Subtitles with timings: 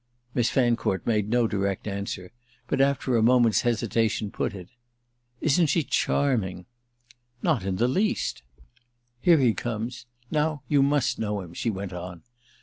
[0.33, 2.31] Miss Fancourt made no direct answer,
[2.67, 4.69] but after a moment's hesitation put it:
[5.41, 6.65] "Isn't she charming?"
[7.43, 8.41] "Not in the least!"
[9.21, 10.07] "Here he comes.
[10.31, 12.23] Now you must know him," she went on.